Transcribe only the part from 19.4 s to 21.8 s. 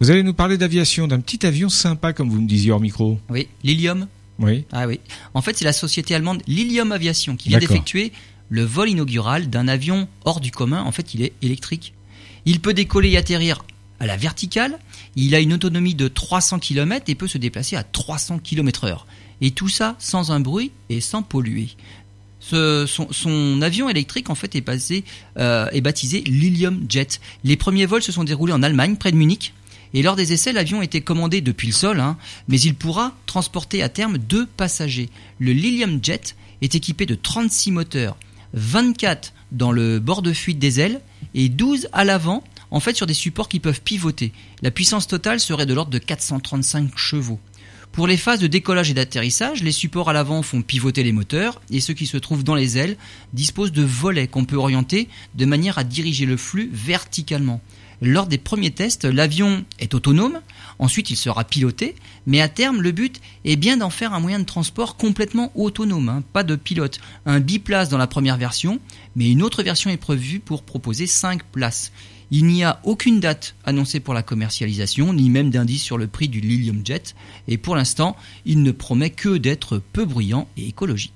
Et tout ça sans un bruit et sans polluer.